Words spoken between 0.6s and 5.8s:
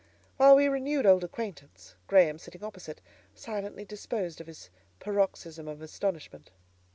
renewed old acquaintance, Graham, sitting opposite, silently disposed of his paroxysm of